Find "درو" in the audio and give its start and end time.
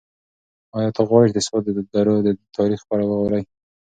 1.93-2.15